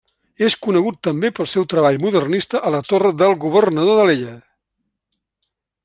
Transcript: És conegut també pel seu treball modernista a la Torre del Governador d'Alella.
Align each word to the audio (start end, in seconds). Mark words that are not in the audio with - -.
És 0.45 0.53
conegut 0.67 0.95
també 1.07 1.29
pel 1.39 1.49
seu 1.51 1.67
treball 1.73 1.99
modernista 2.05 2.63
a 2.69 2.73
la 2.77 2.81
Torre 2.93 3.13
del 3.21 3.39
Governador 3.45 4.01
d'Alella. 4.01 4.35